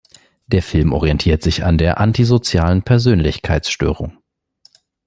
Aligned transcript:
Der 0.47 0.63
Film 0.63 0.93
orientiert 0.93 1.43
sich 1.43 1.63
an 1.63 1.77
der 1.77 1.99
antisozialen 1.99 2.81
Persönlichkeitsstörung. 2.81 4.17